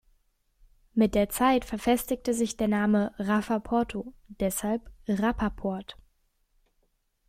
[0.95, 5.95] Mit der Zeit verfestigte sich der Name Raffa-Porto, deshalb Rapaport.